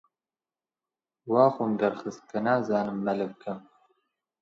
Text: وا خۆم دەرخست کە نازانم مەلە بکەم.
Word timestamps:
وا 1.31 1.45
خۆم 1.53 1.71
دەرخست 1.81 2.21
کە 2.29 2.37
نازانم 2.45 2.97
مەلە 3.05 3.25
بکەم. 3.31 3.59